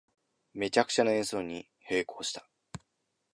[0.55, 2.49] めちゃくちゃな演奏に閉口した